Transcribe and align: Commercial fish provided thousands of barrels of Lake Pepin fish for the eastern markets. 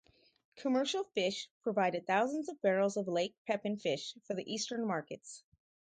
Commercial 0.55 1.03
fish 1.03 1.47
provided 1.61 2.07
thousands 2.07 2.49
of 2.49 2.59
barrels 2.63 2.97
of 2.97 3.07
Lake 3.07 3.35
Pepin 3.45 3.77
fish 3.77 4.15
for 4.23 4.33
the 4.33 4.51
eastern 4.51 4.87
markets. 4.87 5.43